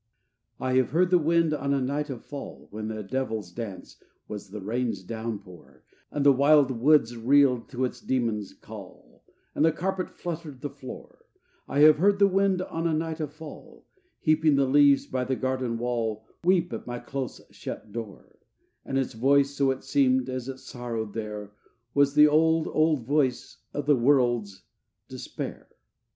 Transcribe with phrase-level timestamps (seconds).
[0.59, 3.97] III I have heard the wind on a night of fall, When a devil's dance
[4.27, 9.21] was the rain's downpour, And the wild woods reeled to its demon call,
[9.53, 11.25] And the carpet fluttered the floor:
[11.67, 13.85] I have heard the wind on a night of fall,
[14.19, 18.39] Heaping the leaves by the garden wall, Weep at my close shut door:
[18.83, 21.51] And its voice, so it seemed, as it sorrowed there,
[21.93, 24.63] Was the old, old voice of the world's
[25.07, 25.67] despair.